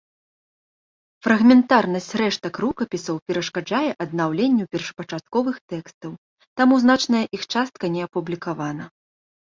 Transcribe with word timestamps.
Фрагментарнасць 1.27 2.09
рэштак 2.21 2.53
рукапісаў 2.65 3.15
перашкаджае 3.29 3.83
аднаўленню 4.07 4.63
першапачатковых 4.75 5.55
тэкстаў, 5.71 6.11
таму 6.57 6.73
значная 6.89 7.25
іх 7.39 7.51
частка 7.53 7.85
не 7.97 8.01
апублікавана. 8.11 8.85